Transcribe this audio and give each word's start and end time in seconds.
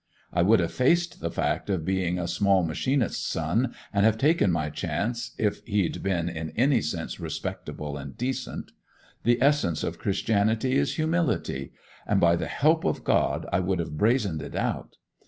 I 0.33 0.41
would 0.41 0.59
have 0.61 0.71
faced 0.73 1.19
the 1.19 1.29
fact 1.29 1.69
of 1.69 1.85
being 1.85 2.17
a 2.17 2.27
small 2.27 2.63
machinist's 2.63 3.23
son, 3.23 3.75
and 3.93 4.03
have 4.03 4.17
taken 4.17 4.51
my 4.51 4.71
chance, 4.71 5.35
if 5.37 5.61
he'd 5.67 6.01
been 6.01 6.27
in 6.27 6.49
any 6.55 6.81
sense 6.81 7.19
respectable 7.19 7.97
and 7.97 8.17
decent. 8.17 8.71
The 9.25 9.39
essence 9.39 9.83
of 9.83 9.99
Christianity 9.99 10.73
is 10.73 10.95
humility, 10.95 11.73
and 12.07 12.19
by 12.19 12.35
the 12.35 12.47
help 12.47 12.83
of 12.83 13.03
God 13.03 13.45
I 13.53 13.59
would 13.59 13.77
have 13.77 13.95
brazened 13.95 14.41
it 14.41 14.55
out. 14.55 14.97